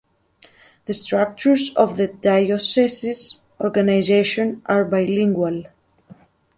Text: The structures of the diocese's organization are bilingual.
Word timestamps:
The 0.85 0.95
structures 0.95 1.71
of 1.75 1.95
the 1.95 2.07
diocese's 2.07 3.39
organization 3.59 4.63
are 4.65 4.83
bilingual. 4.83 5.65